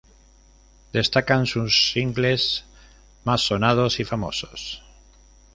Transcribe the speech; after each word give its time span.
Destacan 0.93 1.45
sus 1.45 1.91
singles 1.91 2.63
más 3.23 3.41
sonados 3.45 3.99
y 3.99 4.03
famosos. 4.03 4.81